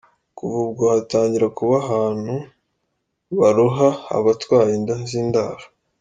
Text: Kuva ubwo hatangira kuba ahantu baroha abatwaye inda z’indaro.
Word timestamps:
Kuva 0.37 0.55
ubwo 0.65 0.83
hatangira 0.93 1.47
kuba 1.57 1.75
ahantu 1.83 2.35
baroha 3.39 3.89
abatwaye 4.17 4.71
inda 4.77 4.95
z’indaro. 5.09 5.65